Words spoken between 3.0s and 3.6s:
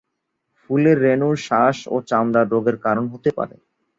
হতে পারে।